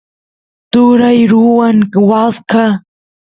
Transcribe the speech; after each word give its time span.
turay 0.71 1.19
ruwan 1.31 1.77
waska 2.09 2.63